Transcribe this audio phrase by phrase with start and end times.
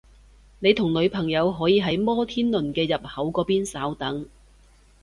[0.57, 4.27] 你同女朋友可以喺摩天輪嘅入口嗰邊稍等